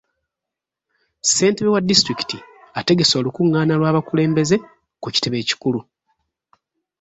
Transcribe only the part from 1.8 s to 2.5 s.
disitulikiti